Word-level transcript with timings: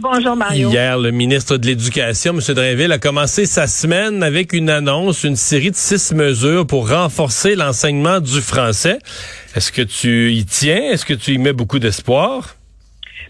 Bonjour 0.00 0.36
Mario. 0.36 0.70
Hier, 0.70 0.98
le 0.98 1.10
ministre 1.10 1.58
de 1.58 1.66
l'Éducation, 1.66 2.32
M. 2.32 2.54
Drainville, 2.54 2.92
a 2.92 2.98
commencé 2.98 3.44
sa 3.44 3.66
semaine 3.66 4.22
avec 4.22 4.54
une 4.54 4.70
annonce, 4.70 5.22
une 5.22 5.36
série 5.36 5.70
de 5.70 5.76
six 5.76 6.14
mesures 6.14 6.66
pour 6.66 6.88
renforcer 6.88 7.54
l'enseignement 7.54 8.18
du 8.18 8.40
français. 8.40 8.98
Est-ce 9.54 9.70
que 9.70 9.82
tu 9.82 10.32
y 10.32 10.46
tiens? 10.46 10.82
Est-ce 10.92 11.04
que 11.04 11.12
tu 11.12 11.32
y 11.32 11.38
mets 11.38 11.52
beaucoup 11.52 11.78
d'espoir? 11.78 12.56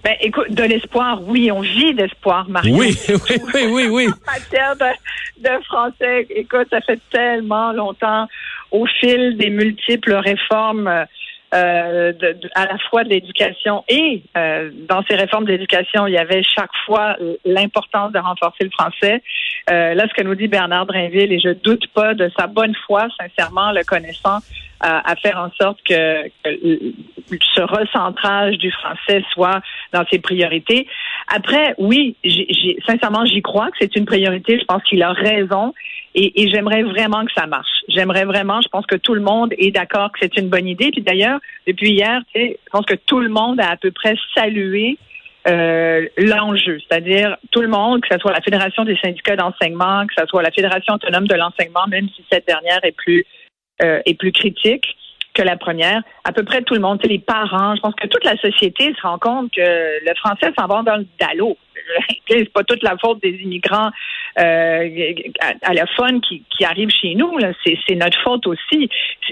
Ben, 0.04 0.14
écoute, 0.20 0.52
de 0.52 0.62
l'espoir, 0.62 1.20
oui, 1.26 1.50
on 1.50 1.62
vit 1.62 1.94
d'espoir, 1.94 2.48
Mario. 2.48 2.76
Oui, 2.76 2.96
oui, 3.08 3.38
oui, 3.54 3.66
oui, 3.68 3.86
oui. 3.90 4.06
en 4.28 4.32
matière 4.32 4.76
de, 4.76 5.42
de 5.42 5.64
français, 5.64 6.28
écoute, 6.30 6.68
ça 6.70 6.80
fait 6.80 7.00
tellement 7.10 7.72
longtemps, 7.72 8.28
au 8.70 8.86
fil 8.86 9.36
des 9.36 9.50
multiples 9.50 10.14
réformes 10.14 11.06
euh, 11.54 12.12
de, 12.12 12.32
de, 12.32 12.50
à 12.54 12.66
la 12.66 12.78
fois 12.78 13.04
de 13.04 13.10
l'éducation 13.10 13.84
et 13.88 14.22
euh, 14.36 14.70
dans 14.88 15.02
ces 15.08 15.16
réformes 15.16 15.44
de 15.44 15.52
l'éducation, 15.52 16.06
il 16.06 16.14
y 16.14 16.18
avait 16.18 16.42
chaque 16.42 16.70
fois 16.86 17.16
l'importance 17.44 18.12
de 18.12 18.18
renforcer 18.18 18.64
le 18.64 18.70
français. 18.70 19.22
Euh, 19.70 19.94
là, 19.94 20.06
ce 20.08 20.14
que 20.14 20.26
nous 20.26 20.34
dit 20.34 20.48
Bernard 20.48 20.86
Drinville, 20.86 21.32
et 21.32 21.38
je 21.38 21.50
doute 21.50 21.86
pas 21.88 22.14
de 22.14 22.30
sa 22.38 22.46
bonne 22.46 22.74
foi, 22.86 23.06
sincèrement, 23.20 23.70
le 23.72 23.84
connaissant, 23.84 24.38
à, 24.80 25.14
faire 25.16 25.38
en 25.38 25.50
sorte 25.60 25.78
que, 25.84 26.26
que, 26.42 27.38
ce 27.54 27.60
recentrage 27.60 28.58
du 28.58 28.72
français 28.72 29.22
soit 29.32 29.60
dans 29.92 30.04
ses 30.10 30.18
priorités. 30.18 30.88
Après, 31.28 31.74
oui, 31.78 32.16
j 32.24 32.76
sincèrement, 32.86 33.24
j'y 33.24 33.42
crois 33.42 33.70
que 33.70 33.76
c'est 33.80 33.94
une 33.94 34.06
priorité. 34.06 34.58
Je 34.58 34.64
pense 34.64 34.82
qu'il 34.82 35.02
a 35.02 35.12
raison. 35.12 35.72
Et, 36.14 36.42
et 36.42 36.50
j'aimerais 36.50 36.82
vraiment 36.82 37.24
que 37.24 37.32
ça 37.32 37.46
marche. 37.46 37.70
J'aimerais 37.88 38.24
vraiment, 38.24 38.60
je 38.60 38.68
pense 38.68 38.86
que 38.86 38.96
tout 38.96 39.14
le 39.14 39.20
monde 39.20 39.54
est 39.56 39.70
d'accord 39.70 40.12
que 40.12 40.18
c'est 40.20 40.36
une 40.36 40.48
bonne 40.48 40.68
idée. 40.68 40.90
Puis 40.90 41.02
d'ailleurs, 41.02 41.40
depuis 41.66 41.92
hier, 41.92 42.20
je 42.34 42.54
pense 42.70 42.84
que 42.84 42.94
tout 42.94 43.20
le 43.20 43.28
monde 43.28 43.60
a 43.60 43.70
à 43.70 43.76
peu 43.76 43.90
près 43.90 44.14
salué 44.34 44.98
euh, 45.48 46.06
l'enjeu, 46.18 46.78
c'est-à-dire 46.80 47.36
tout 47.50 47.62
le 47.62 47.68
monde, 47.68 48.00
que 48.02 48.08
ce 48.12 48.18
soit 48.18 48.32
la 48.32 48.40
Fédération 48.40 48.84
des 48.84 48.96
syndicats 48.96 49.34
d'enseignement, 49.34 50.06
que 50.06 50.14
ce 50.16 50.26
soit 50.26 50.42
la 50.42 50.52
Fédération 50.52 50.94
autonome 50.94 51.26
de 51.26 51.34
l'enseignement, 51.34 51.86
même 51.88 52.08
si 52.14 52.24
cette 52.30 52.46
dernière 52.46 52.78
est 52.84 52.92
plus 52.92 53.24
euh, 53.82 54.00
est 54.06 54.14
plus 54.14 54.30
critique 54.30 54.84
que 55.34 55.42
la 55.42 55.56
première. 55.56 56.02
À 56.24 56.32
peu 56.32 56.44
près 56.44 56.62
tout 56.62 56.74
le 56.74 56.80
monde, 56.80 57.00
les 57.04 57.18
parents, 57.18 57.74
je 57.74 57.80
pense 57.80 57.94
que 57.94 58.06
toute 58.06 58.24
la 58.24 58.36
société 58.36 58.94
se 58.94 59.02
rend 59.02 59.18
compte 59.18 59.50
que 59.50 59.60
le 59.60 60.14
français 60.16 60.52
s'en 60.56 60.66
va 60.66 60.82
dans 60.82 60.96
le 60.96 61.06
dallo. 61.18 61.56
C'est 62.28 62.52
pas 62.52 62.62
toute 62.62 62.82
la 62.82 62.96
faute 62.98 63.20
des 63.22 63.30
immigrants 63.30 63.90
euh, 64.38 65.12
allophones 65.62 66.20
qui, 66.20 66.42
qui 66.50 66.64
arrivent 66.64 66.90
chez 66.90 67.14
nous. 67.14 67.38
C'est 67.86 67.94
notre 67.94 68.18
faute 68.22 68.46
aussi. 68.46 68.88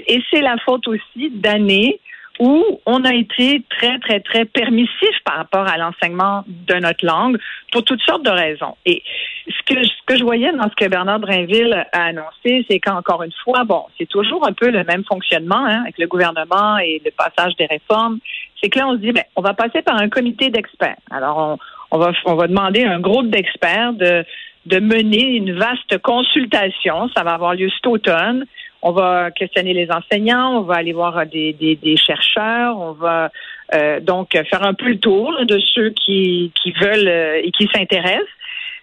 Et 0.07 0.21
c'est 0.31 0.41
la 0.41 0.57
faute 0.65 0.87
aussi 0.87 1.29
d'années 1.31 1.99
où 2.41 2.63
on 2.87 3.03
a 3.03 3.13
été 3.13 3.61
très, 3.69 3.99
très, 3.99 4.19
très 4.19 4.45
permissif 4.45 5.15
par 5.25 5.37
rapport 5.37 5.67
à 5.67 5.77
l'enseignement 5.77 6.43
de 6.47 6.73
notre 6.75 7.05
langue 7.05 7.37
pour 7.71 7.83
toutes 7.83 8.01
sortes 8.01 8.23
de 8.23 8.31
raisons. 8.31 8.75
Et 8.85 9.03
ce 9.47 9.73
que, 9.73 9.83
ce 9.83 9.91
que 10.07 10.17
je 10.17 10.23
voyais 10.23 10.51
dans 10.53 10.69
ce 10.69 10.75
que 10.75 10.89
Bernard 10.89 11.19
Drinville 11.19 11.85
a 11.93 12.03
annoncé, 12.03 12.65
c'est 12.67 12.79
qu'encore 12.79 13.21
une 13.21 13.33
fois, 13.43 13.63
bon, 13.63 13.85
c'est 13.99 14.07
toujours 14.07 14.47
un 14.47 14.53
peu 14.53 14.71
le 14.71 14.83
même 14.83 15.03
fonctionnement 15.03 15.65
hein, 15.65 15.81
avec 15.83 15.99
le 15.99 16.07
gouvernement 16.07 16.79
et 16.79 16.99
le 17.05 17.11
passage 17.11 17.55
des 17.57 17.67
réformes. 17.67 18.17
C'est 18.59 18.69
que 18.69 18.79
là, 18.79 18.87
on 18.87 18.93
se 18.93 18.97
dit, 18.97 19.11
ben, 19.11 19.23
on 19.35 19.41
va 19.41 19.53
passer 19.53 19.83
par 19.83 19.97
un 19.97 20.09
comité 20.09 20.49
d'experts. 20.49 20.97
Alors, 21.11 21.37
on, 21.37 21.57
on, 21.91 21.99
va, 21.99 22.11
on 22.25 22.35
va 22.35 22.47
demander 22.47 22.85
à 22.85 22.93
un 22.93 22.99
groupe 22.99 23.29
d'experts 23.29 23.93
de, 23.93 24.25
de 24.65 24.79
mener 24.79 25.35
une 25.35 25.53
vaste 25.53 25.97
consultation. 25.99 27.09
Ça 27.15 27.23
va 27.23 27.33
avoir 27.33 27.55
lieu 27.55 27.69
cet 27.69 27.87
automne 27.87 28.45
on 28.81 28.91
va 28.91 29.31
questionner 29.31 29.73
les 29.73 29.91
enseignants, 29.91 30.57
on 30.57 30.61
va 30.61 30.75
aller 30.75 30.93
voir 30.93 31.25
des, 31.25 31.53
des, 31.53 31.97
chercheurs, 31.97 32.79
on 32.79 32.93
va 32.93 33.31
euh, 33.75 33.99
donc 33.99 34.31
faire 34.31 34.63
un 34.63 34.73
peu 34.73 34.89
le 34.89 34.99
tour 34.99 35.33
de 35.45 35.59
ceux 35.59 35.91
qui, 35.91 36.51
qui 36.61 36.71
veulent 36.71 37.07
euh, 37.07 37.41
et 37.43 37.51
qui 37.51 37.69
s'intéressent. 37.73 38.25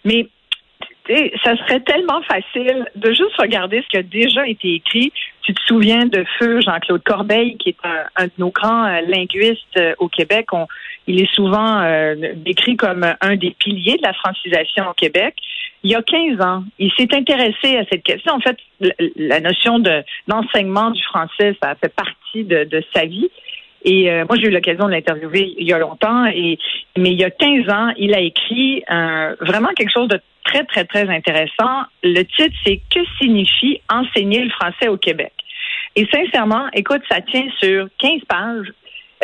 Mais 0.05 0.29
ça 1.43 1.57
serait 1.57 1.81
tellement 1.81 2.21
facile 2.23 2.87
de 2.95 3.09
juste 3.09 3.35
regarder 3.39 3.81
ce 3.83 3.89
qui 3.89 3.97
a 3.97 4.03
déjà 4.03 4.47
été 4.47 4.75
écrit. 4.75 5.11
Tu 5.41 5.55
te 5.55 5.61
souviens 5.63 6.05
de 6.05 6.23
Feu 6.39 6.61
Jean-Claude 6.61 7.03
Corbeil, 7.03 7.57
qui 7.57 7.71
est 7.71 7.77
un, 8.17 8.27
de 8.27 8.33
nos 8.37 8.51
grands 8.51 8.85
euh, 8.85 9.01
linguistes 9.09 9.81
au 9.99 10.09
Québec. 10.09 10.53
On, 10.53 10.67
il 11.07 11.23
est 11.23 11.35
souvent 11.35 11.83
décrit 12.37 12.77
comme 12.77 13.07
un 13.23 13.37
des 13.37 13.53
piliers 13.53 13.97
de 13.97 14.03
la 14.03 14.13
francisation 14.13 14.91
au 14.91 14.93
Québec 14.93 15.35
il 15.85 15.91
y 15.91 15.95
a 15.95 16.03
15 16.03 16.41
ans, 16.41 16.65
il 16.79 16.91
s'est 16.97 17.15
intéressé 17.15 17.77
à 17.77 17.85
cette 17.91 18.03
question. 18.03 18.33
En 18.33 18.41
fait, 18.41 18.57
la 19.17 19.41
notion 19.41 19.79
de 19.79 20.03
d'enseignement 20.27 20.91
du 20.91 21.03
français, 21.05 21.57
ça 21.63 21.75
fait 21.77 21.95
partie 21.95 22.45
de, 22.45 22.65
de 22.65 22.83
sa 22.95 23.05
vie. 23.05 23.29
Et 23.85 24.11
euh, 24.11 24.25
moi, 24.29 24.37
j'ai 24.37 24.49
eu 24.49 24.51
l'occasion 24.51 24.87
de 24.87 24.91
l'interviewer 24.91 25.55
il 25.57 25.67
y 25.67 25.73
a 25.73 25.79
longtemps. 25.79 26.27
Et 26.27 26.59
mais 26.97 27.13
il 27.13 27.19
y 27.19 27.25
a 27.25 27.31
15 27.31 27.69
ans, 27.71 27.93
il 27.97 28.15
a 28.15 28.21
écrit 28.21 28.83
euh, 28.91 29.37
vraiment 29.41 29.69
quelque 29.77 29.93
chose 29.93 30.09
de 30.09 30.21
très 30.45 30.65
très 30.65 30.85
très 30.85 31.09
intéressant. 31.09 31.83
Le 32.03 32.23
titre, 32.23 32.57
c'est 32.67 32.81
Que 32.91 33.01
signifie 33.21 33.81
enseigner 33.91 34.43
le 34.43 34.51
français 34.51 34.89
au 34.89 34.97
Québec? 34.97 35.33
Et 35.95 36.07
sincèrement, 36.13 36.67
écoute, 36.75 37.03
ça 37.11 37.21
tient 37.21 37.47
sur 37.61 37.89
15 37.99 38.21
pages 38.29 38.73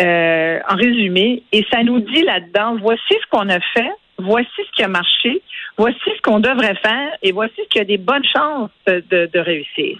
euh, 0.00 0.59
en 0.69 0.76
résumé, 0.76 1.43
et 1.53 1.64
ça 1.72 1.82
nous 1.84 2.00
dit 2.00 2.22
là-dedans 2.22 2.76
voici 2.81 3.03
ce 3.10 3.26
qu'on 3.31 3.48
a 3.48 3.60
fait 3.60 3.93
voici 4.19 4.48
ce 4.56 4.70
qui 4.72 4.82
a 4.82 4.88
marché, 4.88 5.42
voici 5.76 5.98
ce 6.04 6.20
qu'on 6.22 6.41
devrait 6.41 6.76
faire 6.76 7.10
et 7.22 7.32
voici 7.32 7.54
ce 7.56 7.69
qui 7.69 7.80
a 7.80 7.84
des 7.84 7.98
bonnes 7.98 8.25
chances 8.25 8.70
de, 8.86 9.38
réussir. 9.38 9.98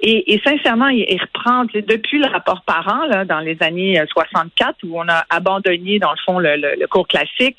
Et, 0.00 0.40
sincèrement, 0.44 0.88
il, 0.88 1.20
reprend 1.20 1.64
depuis 1.64 2.18
le 2.18 2.26
rapport 2.26 2.62
parent 2.62 3.06
là, 3.06 3.24
dans 3.24 3.40
les 3.40 3.56
années 3.60 4.02
64 4.12 4.68
euh, 4.68 4.88
où 4.88 4.98
on 4.98 5.08
a 5.08 5.24
abandonné 5.30 5.98
dans 5.98 6.10
le 6.10 6.18
fond 6.24 6.38
le, 6.38 6.86
cours 6.86 7.06
classique. 7.06 7.56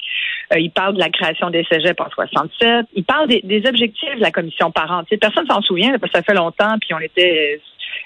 Euh, 0.54 0.60
il 0.60 0.72
parle 0.72 0.96
de 0.96 1.00
la 1.00 1.10
création 1.10 1.50
des 1.50 1.66
cégeps 1.72 2.00
en 2.00 2.10
67. 2.10 2.86
Il 2.96 3.06
parle 3.06 3.28
des, 3.28 3.42
des 3.44 3.66
objectifs 3.68 4.16
de 4.16 4.22
la 4.22 4.32
commission 4.32 4.72
parent. 4.72 5.04
T'sais, 5.06 5.18
personne 5.18 5.48
s'en 5.48 5.62
souvient 5.62 5.98
parce 5.98 6.12
que 6.12 6.20
ça 6.20 6.24
fait 6.24 6.34
longtemps 6.34 6.78
puis 6.80 6.94
on 6.94 7.00
était 7.00 7.62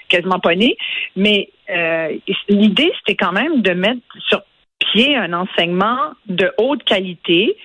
quasiment 0.08 0.38
pas 0.38 0.54
nés. 0.54 0.76
Mais 1.16 1.50
euh, 1.70 2.16
l'idée 2.48 2.92
c'était 2.98 3.16
quand 3.16 3.32
même 3.32 3.60
de 3.62 3.72
mettre 3.72 4.00
sur 4.28 4.42
pied 4.78 5.16
un 5.16 5.32
enseignement 5.32 6.12
de 6.26 6.52
haute 6.58 6.84
qualité 6.84 7.56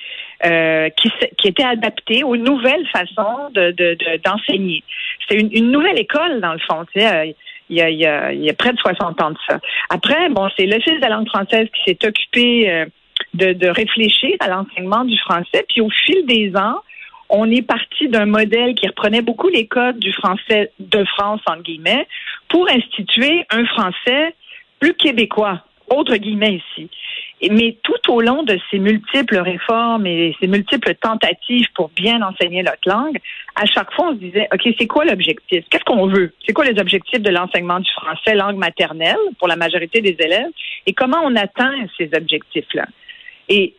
euh, 0.45 0.89
qui, 0.89 1.11
qui, 1.37 1.47
était 1.47 1.63
adapté 1.63 2.23
aux 2.23 2.35
nouvelles 2.35 2.85
façons 2.87 3.49
d'enseigner. 3.53 4.79
De, 4.79 5.25
C'est 5.29 5.39
une, 5.39 5.49
une, 5.51 5.71
nouvelle 5.71 5.99
école, 5.99 6.41
dans 6.41 6.53
le 6.53 6.59
fond. 6.59 6.85
Tu 6.93 6.99
sais, 6.99 7.07
euh, 7.07 7.33
il, 7.69 7.77
y 7.77 7.81
a, 7.81 7.89
il, 7.89 7.97
y 7.97 8.05
a, 8.05 8.33
il 8.33 8.43
y 8.43 8.49
a 8.49 8.53
près 8.53 8.73
de 8.73 8.77
60 8.77 9.21
ans 9.21 9.31
de 9.31 9.37
ça. 9.47 9.59
Après, 9.89 10.29
bon, 10.29 10.49
c'est 10.57 10.65
l'Office 10.65 10.95
de 10.95 11.01
la 11.01 11.09
langue 11.09 11.29
française 11.29 11.67
qui 11.73 11.83
s'est 11.85 12.07
occupé 12.07 12.69
euh, 12.69 12.85
de, 13.33 13.53
de 13.53 13.67
réfléchir 13.67 14.35
à 14.41 14.49
l'enseignement 14.49 15.05
du 15.05 15.17
français. 15.19 15.65
Puis 15.69 15.81
au 15.81 15.89
fil 15.89 16.25
des 16.25 16.55
ans, 16.55 16.79
on 17.29 17.49
est 17.49 17.61
parti 17.61 18.09
d'un 18.09 18.25
modèle 18.25 18.75
qui 18.75 18.87
reprenait 18.87 19.21
beaucoup 19.21 19.47
les 19.47 19.65
codes 19.65 19.97
du 19.97 20.13
français 20.13 20.71
de 20.79 21.03
France, 21.05 21.41
entre 21.47 21.63
guillemets, 21.63 22.07
pour 22.49 22.69
instituer 22.69 23.45
un 23.49 23.65
français 23.65 24.35
plus 24.79 24.93
québécois, 24.93 25.61
autre 25.89 26.15
guillemets 26.17 26.61
ici. 26.77 26.89
Mais 27.51 27.77
tout 27.83 28.11
au 28.11 28.21
long 28.21 28.43
de 28.43 28.57
ces 28.71 28.79
multiples 28.79 29.37
réformes 29.37 30.07
et 30.07 30.35
ces 30.39 30.47
multiples 30.47 30.95
tentatives 30.95 31.67
pour 31.75 31.89
bien 31.89 32.21
enseigner 32.21 32.63
notre 32.63 32.87
langue, 32.87 33.17
à 33.55 33.65
chaque 33.65 33.91
fois, 33.93 34.09
on 34.09 34.13
se 34.13 34.19
disait, 34.19 34.47
OK, 34.53 34.61
c'est 34.79 34.87
quoi 34.87 35.05
l'objectif? 35.05 35.65
Qu'est-ce 35.69 35.83
qu'on 35.83 36.07
veut? 36.07 36.33
C'est 36.45 36.53
quoi 36.53 36.65
les 36.65 36.79
objectifs 36.79 37.21
de 37.21 37.29
l'enseignement 37.29 37.79
du 37.79 37.91
français, 37.91 38.33
langue 38.35 38.57
maternelle, 38.57 39.17
pour 39.39 39.47
la 39.47 39.55
majorité 39.55 40.01
des 40.01 40.15
élèves? 40.19 40.51
Et 40.85 40.93
comment 40.93 41.19
on 41.23 41.35
atteint 41.35 41.73
ces 41.97 42.09
objectifs-là? 42.15 42.85
Et, 43.50 43.75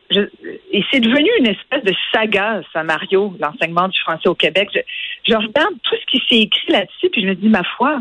c'est 0.93 1.01
devenu 1.01 1.29
une 1.39 1.47
espèce 1.47 1.83
de 1.85 1.95
saga, 2.13 2.61
ça, 2.73 2.83
Mario, 2.83 3.35
l'enseignement 3.41 3.89
du 3.89 3.99
français 4.01 4.29
au 4.29 4.35
Québec. 4.35 4.69
Je 5.27 5.35
regarde 5.35 5.75
tout 5.83 5.97
ce 5.99 6.07
qui 6.07 6.23
s'est 6.29 6.43
écrit 6.43 6.71
là-dessus, 6.71 7.09
puis 7.11 7.23
je 7.23 7.29
me 7.29 7.35
dis, 7.35 7.49
ma 7.49 7.65
foi, 7.77 8.01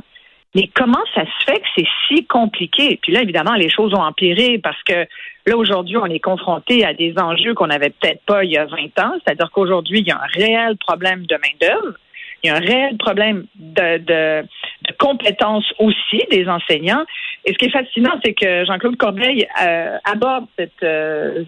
mais 0.55 0.69
comment 0.75 1.03
ça 1.15 1.21
se 1.21 1.45
fait 1.45 1.59
que 1.59 1.67
c'est 1.75 1.87
si 2.07 2.25
compliqué? 2.25 2.99
Puis 3.01 3.11
là, 3.11 3.21
évidemment, 3.21 3.55
les 3.55 3.69
choses 3.69 3.93
ont 3.93 4.03
empiré 4.03 4.59
parce 4.59 4.81
que 4.83 5.07
là, 5.45 5.57
aujourd'hui, 5.57 5.97
on 5.97 6.05
est 6.05 6.19
confronté 6.19 6.85
à 6.85 6.93
des 6.93 7.15
enjeux 7.17 7.55
qu'on 7.55 7.67
n'avait 7.67 7.89
peut-être 7.89 8.21
pas 8.25 8.43
il 8.43 8.51
y 8.51 8.57
a 8.57 8.65
20 8.65 8.77
ans. 8.99 9.13
C'est-à-dire 9.23 9.49
qu'aujourd'hui, 9.51 9.99
il 10.01 10.07
y 10.07 10.11
a 10.11 10.17
un 10.17 10.27
réel 10.31 10.77
problème 10.77 11.25
de 11.25 11.35
main-d'œuvre. 11.35 11.97
Il 12.43 12.47
y 12.47 12.49
a 12.51 12.57
un 12.57 12.59
réel 12.59 12.97
problème 12.97 13.45
de, 13.55 13.97
de, 13.97 14.41
de 14.41 14.93
compétences 14.99 15.71
aussi 15.79 16.21
des 16.29 16.47
enseignants. 16.47 17.03
Et 17.45 17.53
ce 17.53 17.57
qui 17.57 17.65
est 17.65 17.71
fascinant, 17.71 18.13
c'est 18.23 18.33
que 18.33 18.65
Jean-Claude 18.65 18.97
Corbeil 18.97 19.47
euh, 19.65 19.97
aborde 20.03 20.45
cette, 20.59 20.83
euh, 20.83 21.45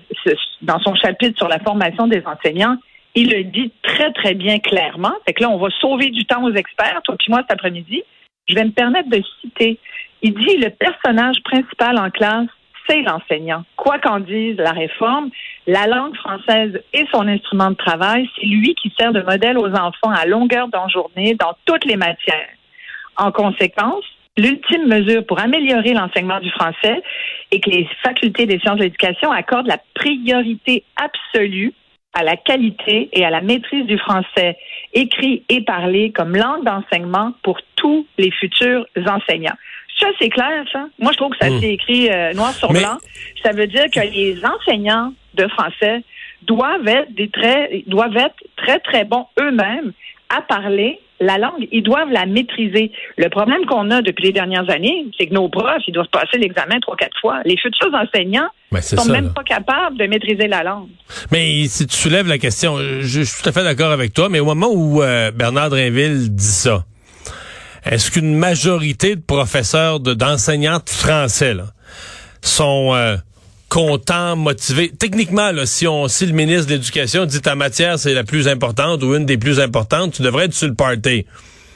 dans 0.62 0.80
son 0.80 0.96
chapitre 0.96 1.38
sur 1.38 1.50
la 1.50 1.60
formation 1.60 2.08
des 2.08 2.24
enseignants, 2.26 2.78
il 3.14 3.30
le 3.30 3.44
dit 3.44 3.72
très, 3.84 4.12
très 4.14 4.34
bien 4.34 4.60
clairement. 4.60 5.14
Fait 5.26 5.34
que 5.34 5.44
là, 5.44 5.50
on 5.50 5.58
va 5.58 5.70
sauver 5.80 6.10
du 6.10 6.26
temps 6.26 6.44
aux 6.44 6.54
experts, 6.54 7.02
toi 7.04 7.16
puis 7.20 7.30
moi, 7.30 7.42
cet 7.42 7.52
après-midi. 7.52 8.04
Je 8.48 8.56
vais 8.56 8.66
me 8.66 8.72
permettre 8.72 9.10
de 9.10 9.22
citer. 9.42 9.80
Il 10.22 10.34
dit 10.34 10.58
le 10.58 10.70
personnage 10.70 11.42
principal 11.44 11.98
en 11.98 12.10
classe, 12.10 12.48
c'est 12.88 13.02
l'enseignant. 13.02 13.64
Quoi 13.76 13.98
qu'en 14.00 14.20
dise 14.20 14.58
la 14.58 14.72
réforme, 14.72 15.30
la 15.66 15.88
langue 15.88 16.16
française 16.16 16.80
est 16.94 17.10
son 17.12 17.28
instrument 17.28 17.72
de 17.72 17.76
travail. 17.76 18.30
C'est 18.36 18.46
lui 18.46 18.76
qui 18.76 18.94
sert 18.98 19.12
de 19.12 19.22
modèle 19.22 19.58
aux 19.58 19.74
enfants 19.74 20.12
à 20.12 20.26
longueur 20.26 20.68
d'en 20.68 20.88
journée 20.88 21.36
dans 21.36 21.56
toutes 21.66 21.86
les 21.86 21.96
matières. 21.96 22.50
En 23.18 23.32
conséquence, 23.32 24.04
l'ultime 24.38 24.88
mesure 24.88 25.26
pour 25.26 25.40
améliorer 25.40 25.94
l'enseignement 25.94 26.40
du 26.40 26.52
français 26.52 27.02
est 27.52 27.60
que 27.60 27.70
les 27.70 27.90
facultés 28.04 28.46
des 28.46 28.60
sciences 28.60 28.78
de 28.78 28.84
l'éducation 28.84 29.32
accordent 29.32 29.68
la 29.68 29.80
priorité 29.96 30.84
absolue 30.98 31.74
à 32.16 32.24
la 32.24 32.38
qualité 32.38 33.10
et 33.14 33.24
à 33.26 33.30
la 33.30 33.42
maîtrise 33.42 33.86
du 33.86 33.98
français 34.00 34.58
écrit 34.94 35.44
et 35.50 35.62
parlé 35.62 36.12
comme 36.12 36.36
langue 36.36 36.64
d'enseignement 36.64 37.34
pour 37.44 37.60
tous 37.76 38.08
les 38.18 38.32
futurs 38.32 38.86
enseignants. 39.06 39.58
Ça, 40.00 40.08
c'est 40.20 40.30
clair, 40.30 40.66
ça. 40.72 40.88
Moi, 41.00 41.12
je 41.12 41.18
trouve 41.18 41.32
que 41.32 41.38
ça 41.46 41.50
Hmm. 41.50 41.60
s'est 41.60 41.74
écrit 41.74 42.10
euh, 42.10 42.34
noir 42.34 42.52
sur 42.54 42.72
Mais- 42.72 42.80
blanc. 42.80 42.98
Ça 43.44 43.52
veut 43.52 43.68
dire 43.68 43.86
que 43.94 44.00
les 44.00 44.38
enseignants 44.46 45.14
de 45.36 45.48
français 45.50 46.02
doivent 46.44 46.88
être 46.88 47.14
des 47.14 47.30
très, 47.30 47.84
doivent 47.88 48.18
être 48.18 48.36
très, 48.56 48.80
très 48.80 49.04
bons 49.06 49.28
eux-mêmes 49.40 49.92
à 50.36 50.42
parler 50.42 51.00
la 51.20 51.38
langue. 51.38 51.68
Ils 51.72 51.82
doivent 51.84 52.12
la 52.12 52.26
maîtriser. 52.26 52.92
Le 53.18 53.30
problème 53.30 53.66
qu'on 53.68 53.90
a 53.92 54.02
depuis 54.02 54.26
les 54.26 54.32
dernières 54.34 54.70
années, 54.70 55.06
c'est 55.18 55.28
que 55.28 55.34
nos 55.34 55.48
profs, 55.50 55.82
ils 55.88 55.94
doivent 55.94 56.10
passer 56.12 56.38
l'examen 56.38 56.80
trois, 56.82 56.96
quatre 56.98 57.18
fois. 57.22 57.40
Les 57.46 57.58
futurs 57.58 57.92
enseignants 57.94 58.50
Ben, 58.72 58.82
c'est 58.82 58.98
sont 58.98 59.04
ça, 59.04 59.12
même 59.12 59.26
là. 59.26 59.32
pas 59.36 59.44
capables 59.44 59.98
de 59.98 60.06
maîtriser 60.08 60.48
la 60.48 60.64
langue. 60.64 60.90
Mais 61.32 61.64
si 61.68 61.88
tu 61.88 61.96
soulèves 61.96 62.28
la 62.28 62.38
question, 62.38 62.78
je, 62.80 63.02
je 63.02 63.22
suis 63.22 63.42
tout 63.44 63.48
à 63.50 63.52
fait 63.54 63.64
d'accord 63.64 63.92
avec 63.92 64.14
toi, 64.14 64.28
mais 64.30 64.40
au 64.40 64.46
moment 64.46 64.68
où 64.72 65.02
euh, 65.02 65.32
Bernard 65.32 65.70
Drinville 65.70 66.34
dit 66.36 66.44
ça, 66.44 66.84
est-ce 67.86 68.10
qu'une 68.12 68.36
majorité 68.36 69.16
de 69.16 69.22
professeurs, 69.22 70.00
de- 70.00 70.14
d'enseignants 70.16 70.80
de 70.84 70.90
français 70.90 71.54
là, 71.54 71.66
sont 72.42 72.94
euh, 72.94 73.16
contents, 73.70 74.36
motivés? 74.36 74.92
Techniquement, 74.98 75.52
si, 75.66 75.88
on, 75.88 76.06
le 76.06 76.32
ministre 76.32 76.68
de 76.68 76.74
l'Éducation 76.74 77.26
dit 77.26 77.42
ta 77.42 77.56
matière 77.56 78.00
c'est 78.00 78.14
la 78.14 78.24
plus 78.24 78.48
importante 78.48 79.04
ou 79.04 79.16
une 79.16 79.26
des 79.26 79.38
plus 79.38 79.60
importantes, 79.60 80.14
tu 80.14 80.22
devrais 80.22 80.46
être 80.46 80.54
sur 80.54 80.68
le 80.68 80.76
party. 80.76 81.26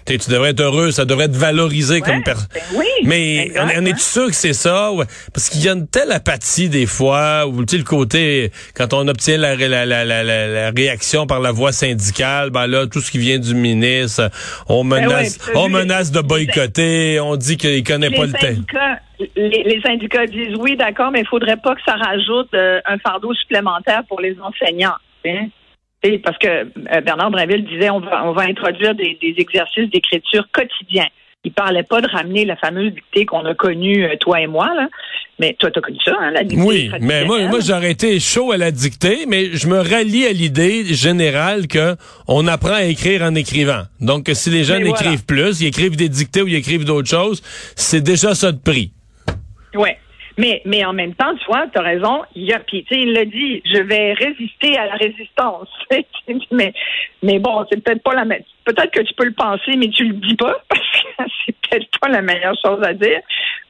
Tu 0.06 0.18
devrais 0.30 0.50
être 0.52 0.62
heureux, 0.62 0.92
ça 0.92 1.06
devrait 1.06 1.26
être 1.26 1.36
valorisé 1.36 2.02
comme 2.02 2.24
personne. 2.24 2.48
ben 2.54 2.62
oui, 2.76 2.86
Mais 3.04 3.52
on, 3.58 3.82
on 3.82 3.86
est 3.86 4.00
sûr 4.00 4.28
que 4.28 4.34
c'est 4.36 4.54
ça? 4.54 4.92
Ouais. 4.92 5.06
Parce 5.34 5.50
qu'il 5.50 5.62
y 5.64 5.70
a 5.70 5.74
une 5.74 5.88
telle 5.88 6.12
apathie 6.12 6.68
des 6.70 6.86
fois, 6.88 7.46
ou 7.48 7.62
le 7.62 7.84
côté, 7.84 8.52
quand 8.76 8.94
on 8.94 9.08
obtient 9.08 9.38
la, 9.38 9.56
la, 9.56 9.86
la, 9.86 10.04
la, 10.06 10.24
la- 10.24 10.48
la 10.48 10.70
réaction 10.72 11.28
par 11.28 11.40
la 11.40 11.52
voie 11.52 11.72
syndicale, 11.72 12.50
ben 12.50 12.66
là, 12.68 12.88
tout 12.88 13.02
ce 13.02 13.12
qui 13.12 13.20
vient 13.20 13.38
du 13.40 13.54
ministre, 13.54 14.30
on 14.68 14.84
Ben 14.84 14.98
ouais, 15.08 15.14
menace, 15.16 15.40
on 15.56 15.70
menace 15.70 16.12
de 16.12 16.22
boycotter, 16.22 17.20
on 17.20 17.36
dit 17.36 17.58
qu'il 17.58 17.84
connaît 17.84 18.10
pas 18.10 18.26
le 18.26 18.32
temps. 18.32 18.40
syndicats, 18.40 19.00
les, 19.36 19.64
les 19.64 19.82
syndicats 19.82 20.26
disent 20.26 20.56
oui, 20.58 20.76
d'accord, 20.76 21.12
mais 21.12 21.20
il 21.22 21.28
faudrait 21.28 21.58
pas 21.58 21.76
que 21.76 21.82
ça 21.86 21.94
rajoute 21.96 22.50
euh, 22.54 22.80
un 22.86 22.98
fardeau 22.98 23.34
supplémentaire 23.36 24.02
pour 24.08 24.20
les 24.22 24.36
enseignants. 24.42 24.96
hein. 25.26 25.48
Parce 26.24 26.38
que 26.38 26.48
euh, 26.48 27.02
Bernard 27.02 27.32
Brinville 27.32 27.66
disait 27.66 27.90
on 27.90 28.00
va, 28.00 28.26
on 28.26 28.32
va 28.32 28.44
introduire 28.44 28.96
des, 28.96 29.18
des 29.22 29.36
exercices 29.38 29.90
d'écriture 29.90 30.48
quotidiens. 30.52 31.08
Il 31.46 31.54
parlait 31.54 31.84
pas 31.84 32.02
de 32.02 32.08
ramener 32.08 32.44
la 32.44 32.58
fameuse 32.58 32.94
dictée 32.94 33.26
qu'on 33.26 33.46
a 33.46 33.56
connue, 33.56 34.04
euh, 34.04 34.16
toi 34.20 34.42
et 34.42 34.48
moi, 34.48 34.74
là. 34.76 34.90
Mais 35.40 35.56
toi, 35.58 35.72
tu 35.72 35.80
as 35.80 35.82
connu 35.82 35.98
ça, 36.04 36.14
hein, 36.20 36.32
la 36.32 36.44
dictée. 36.44 36.66
Oui, 36.66 36.92
mais 37.00 37.24
moi, 37.24 37.40
moi 37.48 37.60
j'aurais 37.62 37.92
été 37.92 38.20
chaud 38.20 38.52
à 38.52 38.58
la 38.58 38.72
dictée, 38.72 39.26
mais 39.26 39.52
je 39.54 39.68
me 39.68 39.80
rallie 39.80 40.26
à 40.26 40.34
l'idée 40.34 40.84
générale 40.94 41.68
que 41.68 41.96
on 42.28 42.46
apprend 42.46 42.74
à 42.74 42.84
écrire 42.84 43.22
en 43.22 43.36
écrivant. 43.36 43.84
Donc, 44.02 44.26
que 44.26 44.34
si 44.34 44.50
les 44.50 44.66
jeunes 44.66 44.84
voilà. 44.84 45.00
écrivent 45.02 45.26
plus, 45.26 45.62
ils 45.62 45.68
écrivent 45.68 45.96
des 45.96 46.10
dictées 46.10 46.42
ou 46.42 46.48
ils 46.48 46.56
écrivent 46.56 46.84
d'autres 46.84 47.10
choses, 47.10 47.42
c'est 47.78 48.02
déjà 48.02 48.36
ça 48.36 48.52
de 48.52 48.60
prix. 48.60 48.92
Oui. 49.76 49.92
Mais, 50.40 50.62
mais 50.64 50.86
en 50.86 50.94
même 50.94 51.16
temps, 51.16 51.36
tu 51.36 51.46
vois, 51.48 51.68
tu 51.68 51.78
as 51.78 51.82
raison. 51.82 52.22
Il 52.34 52.54
a, 52.54 52.60
puis, 52.60 52.86
il 52.92 53.12
l'a 53.12 53.26
dit, 53.26 53.62
je 53.66 53.82
vais 53.82 54.14
résister 54.14 54.78
à 54.78 54.86
la 54.86 54.94
résistance. 54.94 55.68
mais, 56.52 56.74
mais 57.22 57.40
bon, 57.40 57.66
c'est 57.70 57.84
peut-être 57.84 58.02
pas 58.02 58.14
la. 58.14 58.24
Peut-être 58.64 58.92
que 58.92 59.02
tu 59.02 59.14
peux 59.16 59.26
le 59.26 59.34
penser, 59.34 59.76
mais 59.76 59.90
tu 59.90 60.06
le 60.06 60.14
dis 60.14 60.36
pas, 60.36 60.56
parce 60.70 60.80
que 60.80 61.24
c'est 61.46 61.56
peut-être 61.58 62.00
pas 62.00 62.08
la 62.08 62.22
meilleure 62.22 62.56
chose 62.64 62.82
à 62.84 62.94
dire. 62.94 63.20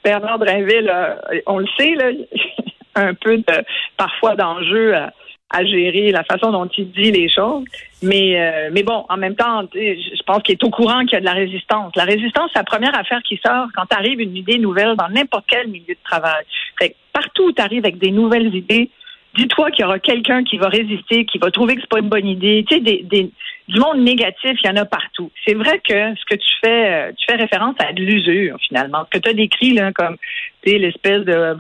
Bernard 0.03 0.37
Drinville, 0.37 0.91
euh, 0.93 1.41
on 1.47 1.57
le 1.57 1.67
sait, 1.75 1.95
là, 1.95 2.11
un 2.95 3.15
peu 3.15 3.37
de, 3.37 3.65
parfois 3.97 4.35
d'enjeu 4.35 4.93
à, 4.93 5.11
à 5.51 5.65
gérer 5.65 6.11
la 6.11 6.23
façon 6.23 6.51
dont 6.51 6.67
il 6.77 6.91
dit 6.91 7.11
les 7.11 7.27
choses. 7.29 7.63
Mais, 8.03 8.39
euh, 8.39 8.69
mais 8.71 8.83
bon, 8.83 9.05
en 9.09 9.17
même 9.17 9.35
temps, 9.35 9.63
je 9.73 10.23
pense 10.25 10.43
qu'il 10.43 10.53
est 10.53 10.63
au 10.63 10.69
courant 10.69 11.01
qu'il 11.01 11.13
y 11.13 11.15
a 11.15 11.19
de 11.21 11.25
la 11.25 11.33
résistance. 11.33 11.91
La 11.95 12.03
résistance, 12.03 12.51
c'est 12.53 12.59
la 12.59 12.63
première 12.63 12.95
affaire 12.97 13.21
qui 13.23 13.39
sort 13.43 13.67
quand 13.75 13.91
arrive 13.93 14.19
une 14.19 14.35
idée 14.35 14.59
nouvelle 14.59 14.95
dans 14.95 15.09
n'importe 15.09 15.45
quel 15.47 15.67
milieu 15.67 15.93
de 15.95 16.03
travail. 16.03 16.43
Fait 16.77 16.89
que 16.89 16.95
partout 17.13 17.45
où 17.45 17.51
tu 17.51 17.61
arrives 17.61 17.83
avec 17.83 17.97
des 17.97 18.11
nouvelles 18.11 18.53
idées, 18.53 18.89
dis-toi 19.35 19.71
qu'il 19.71 19.83
y 19.83 19.85
aura 19.85 19.99
quelqu'un 19.99 20.43
qui 20.43 20.57
va 20.57 20.69
résister, 20.69 21.25
qui 21.25 21.37
va 21.39 21.49
trouver 21.51 21.75
que 21.75 21.81
c'est 21.81 21.89
pas 21.89 21.99
une 21.99 22.09
bonne 22.09 22.27
idée. 22.27 22.63
Tu 22.67 22.75
sais, 22.75 22.81
des, 22.81 23.01
des- 23.03 23.31
du 23.67 23.79
monde 23.79 23.99
négatif, 23.99 24.51
il 24.63 24.67
y 24.67 24.69
en 24.69 24.75
a 24.77 24.85
partout. 24.85 25.31
C'est 25.45 25.53
vrai 25.53 25.79
que 25.87 26.15
ce 26.15 26.25
que 26.25 26.35
tu 26.35 26.49
fais, 26.63 26.91
euh, 26.91 27.11
tu 27.15 27.25
fais 27.29 27.37
référence 27.37 27.75
à 27.79 27.93
de 27.93 28.01
l'usure, 28.01 28.57
finalement. 28.67 29.05
Ce 29.05 29.17
que 29.17 29.23
tu 29.23 29.29
as 29.29 29.33
décrit, 29.33 29.73
là, 29.73 29.91
comme, 29.93 30.17
tu 30.63 30.71
sais, 30.71 30.77
l'espèce 30.79 31.23
de, 31.23 31.55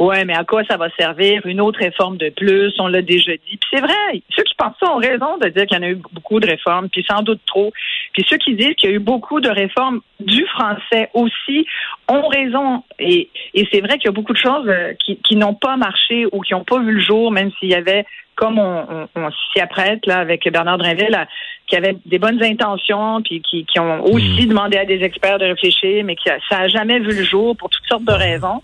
ouais, 0.00 0.24
mais 0.24 0.34
à 0.34 0.44
quoi 0.44 0.64
ça 0.64 0.76
va 0.76 0.88
servir? 0.98 1.46
Une 1.46 1.60
autre 1.60 1.78
réforme 1.78 2.16
de 2.16 2.30
plus, 2.30 2.74
on 2.80 2.88
l'a 2.88 3.02
déjà 3.02 3.32
dit. 3.32 3.56
Puis 3.58 3.68
c'est 3.72 3.80
vrai, 3.80 4.22
ceux 4.30 4.42
qui 4.42 4.54
pensent 4.56 4.74
ça 4.82 4.90
ont 4.92 4.96
raison 4.96 5.38
de 5.38 5.48
dire 5.48 5.66
qu'il 5.66 5.76
y 5.76 5.80
en 5.80 5.84
a 5.84 5.90
eu 5.90 6.00
beaucoup 6.12 6.40
de 6.40 6.46
réformes, 6.46 6.88
puis 6.88 7.04
sans 7.08 7.22
doute 7.22 7.40
trop. 7.46 7.72
Puis 8.12 8.24
ceux 8.28 8.38
qui 8.38 8.54
disent 8.54 8.74
qu'il 8.74 8.90
y 8.90 8.92
a 8.92 8.96
eu 8.96 9.00
beaucoup 9.00 9.40
de 9.40 9.50
réformes 9.50 10.00
du 10.18 10.44
français 10.46 11.10
aussi 11.14 11.66
ont 12.08 12.26
raison. 12.28 12.82
Et, 13.00 13.30
et 13.54 13.66
c'est 13.72 13.80
vrai 13.80 13.98
qu'il 13.98 14.06
y 14.06 14.08
a 14.08 14.12
beaucoup 14.12 14.32
de 14.32 14.38
choses 14.38 14.68
euh, 14.68 14.92
qui, 15.04 15.16
qui 15.22 15.36
n'ont 15.36 15.54
pas 15.54 15.76
marché 15.76 16.26
ou 16.32 16.40
qui 16.40 16.52
n'ont 16.54 16.64
pas 16.64 16.78
vu 16.80 16.92
le 16.92 17.00
jour, 17.02 17.30
même 17.32 17.50
s'il 17.58 17.68
y 17.70 17.74
avait, 17.74 18.04
comme 18.36 18.58
on, 18.58 18.86
on, 18.90 19.08
on 19.16 19.30
s'y 19.52 19.60
apprête 19.60 20.06
là 20.06 20.18
avec 20.18 20.50
Bernard 20.50 20.78
Drinville, 20.78 21.26
qui 21.66 21.76
avait 21.76 21.94
des 22.04 22.18
bonnes 22.18 22.42
intentions, 22.42 23.22
puis 23.22 23.40
qui, 23.42 23.64
qui 23.64 23.78
ont 23.78 24.02
aussi 24.04 24.44
demandé 24.46 24.76
à 24.76 24.84
des 24.84 25.02
experts 25.04 25.38
de 25.38 25.44
réfléchir, 25.44 26.02
mais 26.04 26.16
qui 26.16 26.28
a- 26.28 26.38
ça 26.48 26.60
a 26.60 26.68
jamais 26.68 26.98
vu 26.98 27.14
le 27.14 27.22
jour 27.22 27.56
pour 27.56 27.70
toutes 27.70 27.86
sortes 27.86 28.04
de 28.04 28.12
raisons. 28.12 28.60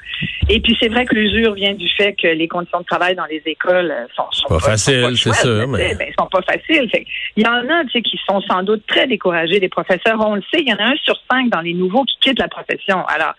Et 0.49 0.59
puis 0.61 0.77
c'est 0.81 0.89
vrai 0.89 1.05
que 1.07 1.15
l'usure 1.15 1.55
vient 1.55 1.75
du 1.75 1.89
fait 1.91 2.15
que 2.15 2.27
les 2.27 2.49
conditions 2.49 2.81
de 2.81 2.85
travail 2.85 3.15
dans 3.15 3.27
les 3.27 3.43
écoles 3.47 3.93
euh, 3.93 4.07
sont, 4.17 4.25
sont 4.33 4.49
Pas 4.49 4.59
facile, 4.59 5.17
sont 5.17 5.31
pas 5.31 5.37
c'est 5.37 5.43
sûr, 5.47 5.69
mais- 5.69 5.95
ben, 5.95 6.09
sont 6.19 6.27
pas 6.27 6.43
faciles. 6.43 6.91
Il 7.37 7.45
y 7.45 7.47
en 7.47 7.69
a, 7.71 7.85
tu 7.85 7.91
sais, 7.93 8.03
qui 8.03 8.19
sont 8.29 8.41
sans 8.41 8.65
doute 8.65 8.85
très 8.89 9.07
découragés. 9.07 9.61
Les 9.61 9.69
professeurs, 9.69 10.19
on 10.27 10.35
le 10.35 10.43
sait, 10.53 10.63
il 10.63 10.69
y 10.69 10.73
en 10.73 10.79
a 10.79 10.85
un 10.89 10.97
sur 11.05 11.17
cinq 11.31 11.49
dans 11.51 11.61
les 11.61 11.75
nouveaux 11.75 12.03
qui 12.05 12.17
quittent 12.21 12.41
la 12.41 12.49
profession. 12.49 13.05
Alors, 13.07 13.35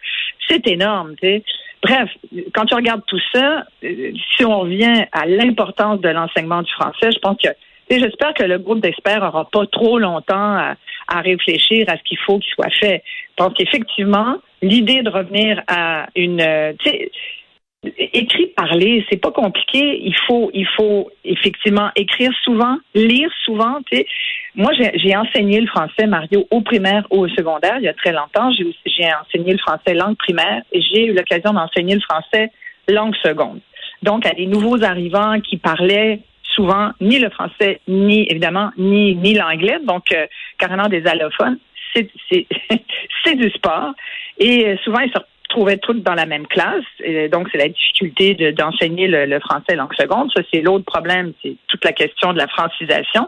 c'est 0.48 0.68
énorme, 0.68 1.16
tu. 1.22 1.44
Bref, 1.84 2.10
quand 2.54 2.66
tu 2.66 2.76
regardes 2.76 3.04
tout 3.06 3.20
ça, 3.34 3.66
euh, 3.84 4.12
si 4.36 4.44
on 4.44 4.62
revient 4.62 5.06
à 5.12 5.26
l'importance 5.26 6.02
de 6.02 6.10
l'enseignement 6.10 6.62
du 6.64 6.72
français, 6.72 7.12
je 7.12 7.20
pense 7.20 7.38
que 7.38 7.50
j'espère 7.90 8.34
que 8.34 8.44
le 8.44 8.58
groupe 8.58 8.82
d'experts 8.82 9.24
aura 9.24 9.46
pas 9.50 9.66
trop 9.68 10.00
longtemps 10.00 10.58
à, 11.08 11.22
réfléchir 11.22 11.86
à 11.88 11.98
ce 11.98 12.04
qu'il 12.04 12.18
faut 12.18 12.40
qu'il 12.40 12.52
soit 12.52 12.74
fait. 12.80 13.04
Je 13.06 13.44
pense 13.44 13.54
qu'effectivement, 13.54 14.38
l'idée 14.62 15.04
de 15.04 15.10
revenir 15.10 15.62
à 15.68 16.08
une, 16.16 16.42
euh, 16.42 16.74
écrit 17.98 18.48
parler, 18.48 19.06
c'est 19.10 19.22
pas 19.22 19.32
compliqué. 19.32 20.00
Il 20.04 20.16
faut, 20.28 20.50
il 20.54 20.68
faut 20.76 21.10
effectivement 21.24 21.90
écrire 21.96 22.32
souvent, 22.44 22.78
lire 22.96 23.30
souvent. 23.46 23.80
Moi, 24.56 24.72
j'ai 24.96 25.16
enseigné 25.16 25.62
le 25.62 25.68
français, 25.68 26.08
Mario, 26.08 26.48
au 26.52 26.62
primaire 26.62 27.06
ou 27.12 27.26
au 27.26 27.28
secondaire 27.30 27.78
il 27.78 27.84
y 27.84 27.88
a 27.88 27.94
très 27.94 28.12
longtemps. 28.12 28.52
J'ai 28.52 29.10
enseigné 29.14 29.54
le 29.54 29.60
français 29.60 29.94
langue 29.94 30.18
primaire 30.18 30.64
et 30.72 30.82
j'ai 30.82 31.06
eu 31.06 31.14
l'occasion 31.14 31.54
d'enseigner 31.54 31.96
le 31.96 32.02
français 32.02 32.52
langue 32.88 33.16
seconde. 33.24 33.60
Donc, 34.04 34.26
à 34.26 34.32
des 34.32 34.46
nouveaux 34.46 34.84
arrivants 34.84 35.40
qui 35.42 35.58
parlaient 35.58 36.20
souvent 36.44 36.92
ni 37.02 37.20
le 37.20 37.30
français, 37.30 37.82
ni 37.88 38.28
évidemment, 38.30 38.72
ni, 38.78 39.16
ni 39.16 39.34
l'anglais, 39.34 39.80
donc 39.84 40.12
euh, 40.12 40.26
carrément 40.58 40.88
des 40.88 41.06
allophones, 41.06 41.60
c'est 41.94 43.36
du 43.36 43.50
sport. 43.52 43.94
Et 44.40 44.66
euh, 44.66 44.78
souvent, 44.84 45.00
ils 45.00 45.12
se 45.12 45.20
retrouvaient 45.50 45.78
tous 45.78 45.94
dans 45.96 46.14
la 46.14 46.26
même 46.26 46.46
classe. 46.48 46.84
Donc, 47.32 47.48
c'est 47.52 47.58
la 47.58 47.70
difficulté 47.70 48.34
de- 48.34 48.52
d'enseigner 48.52 49.08
le, 49.08 49.40
français 49.40 49.76
langue 49.76 49.94
seconde. 49.96 50.32
Ça, 50.36 50.42
c'est 50.52 50.62
l'autre 50.62 50.86
problème, 50.86 51.34
c'est 51.42 51.56
toute 51.68 51.84
la 51.86 51.92
question 51.94 52.34
de 52.34 52.38
la 52.38 52.48
francisation, 52.48 53.28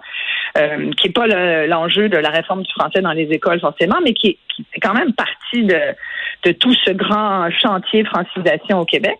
euh, 0.57 0.91
qui 0.97 1.07
n'est 1.07 1.13
pas 1.13 1.27
le- 1.27 1.67
l'enjeu 1.67 2.09
de 2.09 2.17
la 2.17 2.29
réforme 2.29 2.63
du 2.63 2.71
français 2.73 3.01
dans 3.01 3.11
les 3.13 3.29
écoles 3.31 3.59
forcément, 3.59 3.97
mais 4.03 4.13
qui, 4.13 4.27
est- 4.29 4.37
qui 4.55 4.65
fait 4.71 4.79
quand 4.79 4.93
même 4.93 5.13
partie 5.13 5.63
de, 5.63 6.51
tout 6.53 6.73
ce 6.85 6.91
grand 6.91 7.49
chantier 7.51 8.03
francisation 8.05 8.79
au 8.79 8.85
Québec. 8.85 9.17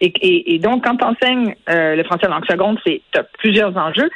Et 0.00 0.58
donc, 0.58 0.84
quand 0.84 0.96
tu 0.96 1.04
enseignes 1.04 1.54
euh, 1.68 1.94
le 1.94 2.04
français 2.04 2.26
langue 2.28 2.46
seconde, 2.46 2.78
c'est 2.86 3.02
as 3.16 3.22
plusieurs 3.24 3.76
enjeux. 3.76 4.08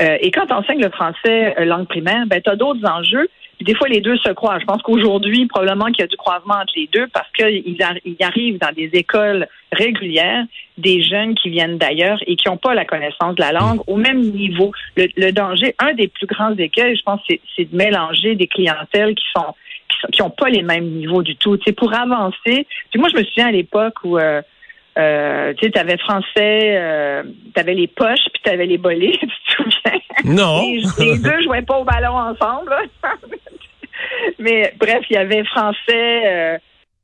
Euh, 0.00 0.16
et 0.20 0.30
quand 0.30 0.46
tu 0.46 0.52
enseignes 0.52 0.82
le 0.82 0.90
français 0.90 1.54
euh, 1.58 1.64
langue 1.64 1.88
primaire, 1.88 2.24
ben, 2.26 2.40
tu 2.40 2.50
as 2.50 2.56
d'autres 2.56 2.84
enjeux. 2.88 3.28
Puis 3.56 3.64
des 3.64 3.74
fois, 3.74 3.88
les 3.88 4.00
deux 4.00 4.16
se 4.18 4.30
croisent. 4.30 4.60
Je 4.60 4.66
pense 4.66 4.82
qu'aujourd'hui, 4.82 5.46
probablement 5.46 5.86
qu'il 5.86 6.00
y 6.00 6.02
a 6.02 6.06
du 6.06 6.16
croisement 6.16 6.54
entre 6.54 6.72
les 6.76 6.88
deux 6.92 7.06
parce 7.08 7.30
qu'il 7.32 7.62
il 7.66 8.16
arrive 8.20 8.58
dans 8.58 8.72
des 8.72 8.90
écoles 8.94 9.46
régulières 9.72 10.44
des 10.78 11.02
jeunes 11.02 11.34
qui 11.34 11.50
viennent 11.50 11.78
d'ailleurs 11.78 12.18
et 12.26 12.36
qui 12.36 12.48
n'ont 12.48 12.56
pas 12.56 12.74
la 12.74 12.84
connaissance 12.84 13.34
de 13.36 13.40
la 13.42 13.52
langue 13.52 13.80
au 13.86 13.96
même 13.96 14.20
niveau. 14.20 14.72
Le, 14.96 15.06
le 15.16 15.30
danger, 15.32 15.74
un 15.78 15.94
des 15.94 16.08
plus 16.08 16.26
grands 16.26 16.54
écueils, 16.56 16.96
je 16.96 17.02
pense, 17.02 17.20
c'est 17.28 17.70
de 17.70 17.76
mélanger 17.76 18.34
des 18.34 18.46
clientèles 18.46 19.14
qui 19.14 19.24
sont 19.36 19.54
qui 19.88 19.98
sont- 20.00 20.08
qui 20.12 20.22
ont 20.22 20.30
pas 20.30 20.48
les 20.48 20.62
mêmes 20.62 20.86
niveaux 20.86 21.22
du 21.22 21.36
tout. 21.36 21.56
Tu 21.58 21.64
sais, 21.64 21.72
pour 21.72 21.92
avancer, 21.94 22.66
puis 22.90 22.98
moi, 22.98 23.08
je 23.12 23.18
me 23.18 23.24
souviens 23.24 23.48
à 23.48 23.52
l'époque 23.52 23.94
où 24.04 24.18
euh, 24.18 24.42
Euh, 24.96 25.52
tu 25.54 25.64
sais, 25.66 25.72
t'avais 25.72 25.98
français, 25.98 26.76
euh, 26.78 27.24
t'avais 27.52 27.74
les 27.74 27.88
poches, 27.88 28.26
puis 28.32 28.40
t'avais 28.44 28.64
les 28.64 28.78
bolets, 28.78 29.10
tu 29.20 29.26
te 29.26 29.52
souviens? 29.56 30.00
Non. 30.24 30.62
Les, 30.62 30.82
les 31.04 31.18
deux 31.18 31.42
jouaient 31.42 31.62
pas 31.62 31.78
au 31.80 31.84
ballon 31.84 32.14
ensemble. 32.16 32.70
là. 32.70 33.10
Mais 34.44 34.74
bref, 34.78 35.00
il 35.08 35.14
y 35.14 35.16
avait 35.16 35.42
français 35.44 36.22
euh, 36.26 36.58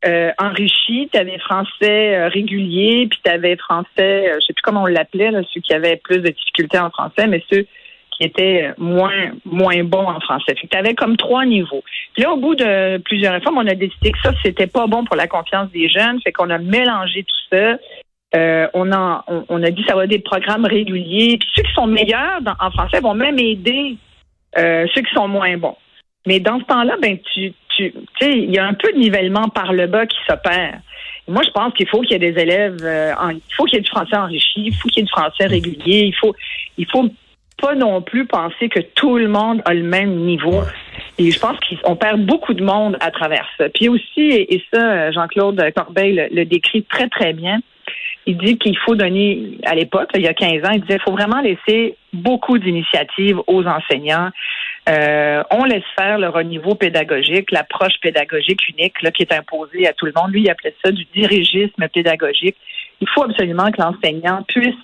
euh, 0.07 0.31
enrichi, 0.39 1.09
t'avais 1.11 1.39
français 1.39 2.17
euh, 2.17 2.29
régulier, 2.29 3.07
puis 3.11 3.19
t'avais 3.23 3.57
français, 3.57 4.29
euh, 4.29 4.39
je 4.41 4.47
sais 4.47 4.53
plus 4.53 4.63
comment 4.63 4.83
on 4.83 4.87
l'appelait, 4.87 5.31
ceux 5.53 5.63
qui 5.63 5.73
avaient 5.73 5.97
plus 5.97 6.19
de 6.19 6.29
difficultés 6.29 6.79
en 6.79 6.91
français, 6.91 7.27
mais 7.27 7.43
ceux 7.51 7.67
qui 8.13 8.25
étaient 8.25 8.73
moins 8.77 9.33
moins 9.47 9.83
bons 9.85 10.07
en 10.07 10.21
français. 10.21 10.55
Fait 10.55 10.67
que 10.67 10.73
t'avais 10.75 10.95
comme 10.95 11.17
trois 11.17 11.47
niveaux. 11.47 11.83
Puis 12.13 12.23
là, 12.23 12.33
au 12.33 12.37
bout 12.37 12.55
de 12.55 12.99
plusieurs 12.99 13.33
réformes, 13.33 13.57
on 13.57 13.67
a 13.67 13.75
décidé 13.75 14.13
que 14.13 14.19
ça, 14.23 14.33
c'était 14.45 14.67
pas 14.67 14.87
bon 14.87 15.05
pour 15.05 15.17
la 15.17 15.27
confiance 15.27 15.71
des 15.71 15.89
jeunes, 15.89 16.21
fait 16.23 16.33
qu'on 16.33 16.51
a 16.51 16.59
mélangé 16.59 17.23
tout 17.23 17.57
ça. 17.57 17.79
Euh, 18.37 18.69
on, 18.75 18.93
a, 18.93 19.25
on, 19.29 19.45
on 19.49 19.63
a 19.63 19.71
dit 19.71 19.83
ça 19.89 19.97
va 19.97 20.05
être 20.05 20.11
des 20.11 20.19
programmes 20.19 20.67
réguliers. 20.67 21.39
Puis 21.39 21.49
ceux 21.57 21.63
qui 21.63 21.73
sont 21.73 21.87
meilleurs 21.87 22.41
en 22.59 22.71
français 22.71 23.01
vont 23.01 23.15
même 23.15 23.39
aider 23.39 23.97
ceux 24.57 25.03
qui 25.03 25.15
sont 25.15 25.29
moins 25.29 25.57
bons. 25.57 25.77
Mais 26.27 26.39
dans 26.41 26.59
ce 26.61 26.65
temps-là, 26.65 26.97
ben 27.01 27.19
tu, 27.33 27.53
tu, 27.77 27.93
tu 27.93 27.99
sais, 28.21 28.33
il 28.39 28.51
y 28.55 28.59
a 28.59 28.67
un 28.67 28.75
peu 28.75 28.93
de 28.93 28.99
nivellement 28.99 29.49
par 29.49 29.73
le 29.73 29.87
bas 29.87 30.07
qui 30.07 30.19
s'opère. 30.29 30.79
Moi, 31.29 31.43
je 31.45 31.51
pense 31.51 31.73
qu'il 31.75 31.89
faut 31.89 32.01
qu'il 32.03 32.13
y 32.13 32.15
ait 32.25 32.33
des 32.33 32.41
élèves, 32.41 32.79
euh, 32.83 33.13
en- 33.19 33.31
il 33.31 33.41
faut 33.57 33.65
qu'il 33.65 33.75
y 33.77 33.79
ait 33.79 33.83
du 33.83 33.91
français 33.91 34.17
enrichi, 34.17 34.67
il 34.67 34.75
faut 34.75 34.89
qu'il 34.89 34.99
y 34.99 35.03
ait 35.03 35.05
du 35.07 35.11
français 35.11 35.47
régulier, 35.47 36.05
il 36.07 36.15
faut, 36.15 36.35
il 36.77 36.87
faut 36.91 37.09
pas 37.61 37.75
non 37.75 38.01
plus 38.03 38.27
penser 38.27 38.69
que 38.69 38.81
tout 38.81 39.17
le 39.19 39.29
monde 39.29 39.63
a 39.65 39.75
le 39.75 39.83
même 39.83 40.15
niveau. 40.17 40.63
Et 41.19 41.31
je 41.31 41.39
pense 41.39 41.57
qu'on 41.83 41.95
perd 41.97 42.21
beaucoup 42.25 42.55
de 42.55 42.65
monde 42.65 42.97
à 43.01 43.11
travers 43.11 43.47
ça. 43.59 43.69
Puis 43.69 43.89
aussi, 43.89 44.21
et, 44.21 44.55
et 44.55 44.65
ça, 44.73 44.81
euh, 44.81 45.13
Jean-Claude 45.13 45.63
Corbeil 45.75 46.15
le, 46.15 46.29
le 46.35 46.45
décrit 46.47 46.83
très, 46.85 47.09
très 47.09 47.33
bien, 47.33 47.61
il 48.27 48.37
dit 48.39 48.59
qu'il 48.59 48.77
faut 48.79 48.95
donner, 48.95 49.59
à 49.65 49.75
l'époque, 49.75 50.11
il 50.15 50.23
y 50.23 50.29
a 50.29 50.35
15 50.35 50.65
ans, 50.65 50.71
il 50.73 50.81
disait 50.83 50.95
qu'il 50.95 51.03
faut 51.03 51.13
vraiment 51.13 51.41
laisser 51.41 51.97
beaucoup 52.13 52.59
d'initiatives 52.59 53.39
aux 53.47 53.65
enseignants. 53.67 54.31
Euh, 54.91 55.43
on 55.51 55.65
laisse 55.65 55.85
faire 55.97 56.19
leur 56.19 56.43
niveau 56.43 56.75
pédagogique, 56.75 57.53
l'approche 57.53 58.01
pédagogique 58.03 58.61
unique 58.69 59.01
là, 59.03 59.11
qui 59.11 59.23
est 59.23 59.33
imposée 59.33 59.87
à 59.87 59.93
tout 59.93 60.07
le 60.07 60.13
monde. 60.17 60.33
Lui, 60.33 60.43
il 60.43 60.51
appelait 60.51 60.75
ça 60.85 60.91
du 60.91 61.07
dirigisme 61.15 61.87
pédagogique. 61.93 62.57
Il 63.01 63.09
faut 63.09 63.23
absolument 63.23 63.71
que 63.71 63.81
l'enseignant 63.81 64.43
puisse 64.49 64.75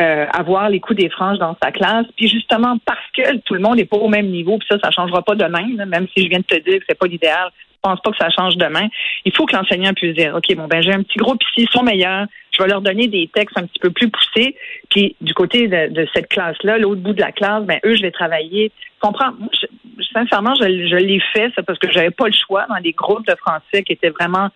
euh, 0.00 0.26
avoir 0.32 0.68
les 0.68 0.80
coups 0.80 0.98
des 0.98 1.08
franges 1.08 1.38
dans 1.38 1.56
sa 1.62 1.70
classe. 1.72 2.06
Puis 2.16 2.28
justement, 2.28 2.76
parce 2.84 3.06
que 3.16 3.38
tout 3.38 3.54
le 3.54 3.60
monde 3.60 3.76
n'est 3.76 3.84
pas 3.84 3.96
au 3.96 4.08
même 4.08 4.26
niveau, 4.26 4.58
puis 4.58 4.68
ça, 4.70 4.76
ça 4.82 4.90
changera 4.90 5.22
pas 5.22 5.34
demain, 5.34 5.66
même 5.86 6.08
si 6.14 6.24
je 6.24 6.28
viens 6.28 6.40
de 6.40 6.44
te 6.44 6.60
dire 6.60 6.80
que 6.80 6.84
c'est 6.88 6.98
pas 6.98 7.06
l'idéal. 7.06 7.50
Pense 7.84 8.00
pas 8.00 8.12
que 8.12 8.16
ça 8.16 8.30
change 8.30 8.56
demain. 8.56 8.88
Il 9.26 9.36
faut 9.36 9.44
que 9.44 9.54
l'enseignant 9.54 9.92
puisse 9.92 10.14
dire, 10.14 10.34
OK, 10.34 10.56
bon, 10.56 10.66
ben, 10.66 10.82
j'ai 10.82 10.94
un 10.94 11.02
petit 11.02 11.18
groupe 11.18 11.42
ici, 11.42 11.66
ils 11.68 11.68
sont 11.68 11.82
meilleurs. 11.82 12.24
Je 12.50 12.62
vais 12.62 12.68
leur 12.70 12.80
donner 12.80 13.08
des 13.08 13.28
textes 13.28 13.58
un 13.58 13.66
petit 13.66 13.78
peu 13.78 13.90
plus 13.90 14.08
poussés. 14.08 14.56
Puis 14.88 15.16
du 15.20 15.34
côté 15.34 15.68
de, 15.68 16.08
cette 16.14 16.28
classe-là, 16.28 16.78
l'autre 16.78 17.02
bout 17.02 17.12
de 17.12 17.20
la 17.20 17.30
classe, 17.30 17.62
ben, 17.64 17.78
eux, 17.84 17.94
je 17.94 18.00
vais 18.00 18.10
travailler. 18.10 18.72
Comprends? 19.00 19.32
Moi, 19.38 19.50
je- 19.52 20.02
sincèrement, 20.14 20.54
je, 20.54 20.96
l'ai 20.96 21.20
fait, 21.34 21.52
ça, 21.54 21.62
parce 21.62 21.78
que 21.78 21.92
j'avais 21.92 22.10
pas 22.10 22.26
le 22.26 22.32
choix 22.32 22.64
dans 22.70 22.80
des 22.80 22.92
groupes 22.92 23.26
de 23.26 23.34
français 23.34 23.82
qui 23.82 23.92
étaient 23.92 24.08
vraiment 24.08 24.48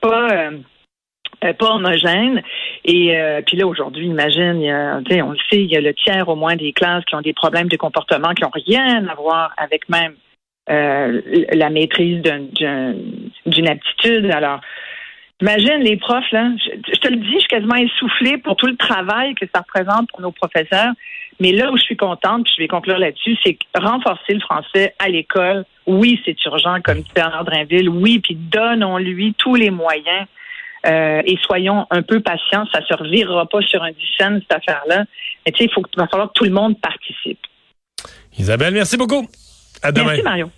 pas, 0.00 0.30
euh, 0.30 0.50
euh, 1.44 1.52
pas 1.52 1.74
homogènes. 1.74 2.42
Et 2.86 3.14
euh, 3.14 3.42
puis 3.46 3.58
là, 3.58 3.66
aujourd'hui, 3.66 4.06
imagine, 4.06 4.56
on 5.22 5.32
le 5.32 5.38
sait, 5.50 5.62
il 5.62 5.70
y 5.70 5.76
a 5.76 5.82
le 5.82 5.92
tiers 5.92 6.26
au 6.30 6.34
moins 6.34 6.56
des 6.56 6.72
classes 6.72 7.04
qui 7.04 7.14
ont 7.14 7.20
des 7.20 7.34
problèmes 7.34 7.68
de 7.68 7.76
comportement 7.76 8.32
qui 8.32 8.42
n'ont 8.42 8.50
rien 8.54 9.06
à 9.06 9.14
voir 9.16 9.52
avec 9.58 9.86
même 9.90 10.14
euh, 10.70 11.20
la 11.52 11.68
maîtrise 11.70 12.22
d'un- 12.22 12.46
d'un- 12.60 12.94
d'une 13.46 13.68
aptitude. 13.68 14.30
Alors, 14.30 14.60
imagine 15.40 15.78
les 15.80 15.96
profs, 15.96 16.30
là, 16.32 16.50
je, 16.64 16.92
je 16.94 16.98
te 17.00 17.08
le 17.08 17.16
dis, 17.16 17.32
je 17.34 17.38
suis 17.40 17.48
quasiment 17.48 17.74
essoufflée 17.76 18.38
pour 18.38 18.56
tout 18.56 18.66
le 18.66 18.76
travail 18.76 19.34
que 19.34 19.46
ça 19.54 19.60
représente 19.62 20.08
pour 20.10 20.20
nos 20.20 20.32
professeurs. 20.32 20.92
Mais 21.40 21.52
là 21.52 21.72
où 21.72 21.76
je 21.78 21.82
suis 21.82 21.96
contente, 21.96 22.44
puis 22.44 22.52
je 22.56 22.62
vais 22.62 22.68
conclure 22.68 22.98
là-dessus, 22.98 23.36
c'est 23.42 23.56
renforcer 23.74 24.34
le 24.34 24.40
français 24.40 24.94
à 24.98 25.08
l'école, 25.08 25.64
oui, 25.86 26.20
c'est 26.24 26.36
urgent, 26.44 26.76
comme 26.84 26.98
dit 27.00 27.10
Bernard 27.14 27.44
Drinville, 27.46 27.88
oui, 27.88 28.18
puis 28.18 28.34
donnons-lui 28.34 29.34
tous 29.38 29.54
les 29.54 29.70
moyens 29.70 30.26
euh, 30.86 31.22
et 31.24 31.38
soyons 31.42 31.86
un 31.90 32.02
peu 32.02 32.20
patients. 32.20 32.66
Ça 32.72 32.84
se 32.86 32.92
revirera 32.94 33.46
pas 33.46 33.62
sur 33.62 33.82
un 33.82 33.90
dizaine, 33.92 34.40
cette 34.42 34.52
affaire-là. 34.52 35.04
Mais 35.46 35.52
tu 35.52 35.58
sais, 35.58 35.64
il 35.64 35.72
faut, 35.72 35.82
il 35.94 35.98
va 35.98 36.06
falloir 36.08 36.28
que 36.28 36.34
tout 36.34 36.44
le 36.44 36.50
monde 36.50 36.78
participe. 36.78 37.40
Isabelle, 38.38 38.74
merci 38.74 38.98
beaucoup. 38.98 39.26
À 39.82 39.92
demain. 39.92 40.08
Merci, 40.08 40.22
Mario. 40.22 40.50